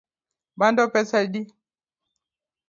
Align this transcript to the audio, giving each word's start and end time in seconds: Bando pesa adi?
Bando 0.59 0.85
pesa 0.93 1.15
adi? 1.21 1.41